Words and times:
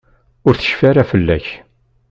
Ur 0.47 0.53
tecfi 0.55 0.85
ara 0.89 1.09
fell-ak. 1.11 1.47